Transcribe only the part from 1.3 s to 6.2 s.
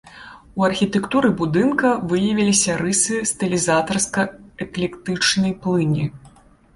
будынка выявіліся рысы стылізатарска-эклектычнай плыні.